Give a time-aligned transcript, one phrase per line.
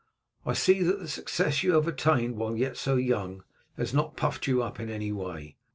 [0.47, 3.43] I see that the success you have attained while as yet so young
[3.77, 5.57] has not puffed you up in any way.